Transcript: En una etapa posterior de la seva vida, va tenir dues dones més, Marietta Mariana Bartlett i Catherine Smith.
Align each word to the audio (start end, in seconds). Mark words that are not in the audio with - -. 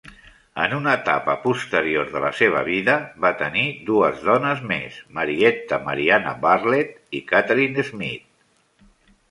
En 0.61 0.71
una 0.75 0.93
etapa 0.99 1.33
posterior 1.43 2.07
de 2.13 2.21
la 2.23 2.31
seva 2.39 2.63
vida, 2.69 2.95
va 3.25 3.31
tenir 3.43 3.67
dues 3.91 4.25
dones 4.31 4.65
més, 4.73 4.99
Marietta 5.19 5.81
Mariana 5.91 6.35
Bartlett 6.47 7.21
i 7.21 7.25
Catherine 7.33 7.89
Smith. 7.93 8.29